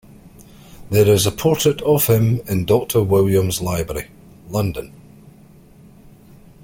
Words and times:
There 0.89 1.07
is 1.07 1.27
a 1.27 1.31
portrait 1.31 1.79
of 1.83 2.07
him 2.07 2.41
in 2.47 2.65
Doctor 2.65 3.03
Williams's 3.03 3.61
Library, 3.61 4.09
London. 4.49 4.93